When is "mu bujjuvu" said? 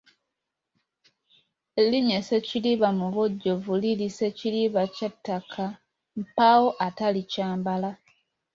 2.99-3.71